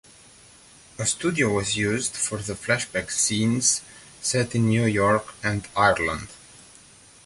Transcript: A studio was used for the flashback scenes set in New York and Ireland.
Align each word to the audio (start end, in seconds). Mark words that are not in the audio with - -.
A 0.97 1.05
studio 1.05 1.53
was 1.53 1.77
used 1.77 2.15
for 2.17 2.39
the 2.39 2.55
flashback 2.55 3.11
scenes 3.11 3.83
set 4.19 4.55
in 4.55 4.65
New 4.67 4.85
York 4.85 5.35
and 5.43 5.67
Ireland. 5.77 6.29